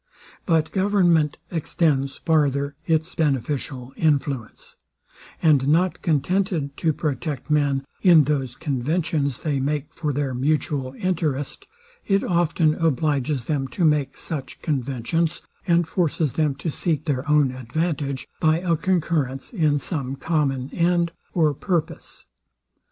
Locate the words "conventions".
8.55-9.37, 14.63-15.43